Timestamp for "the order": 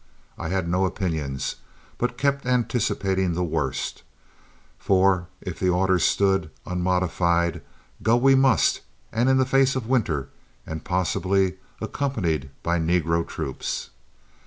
5.59-5.99